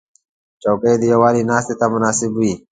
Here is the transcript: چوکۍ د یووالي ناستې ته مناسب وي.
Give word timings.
چوکۍ 0.61 0.95
د 0.99 1.03
یووالي 1.13 1.41
ناستې 1.49 1.73
ته 1.79 1.85
مناسب 1.93 2.31
وي. 2.39 2.53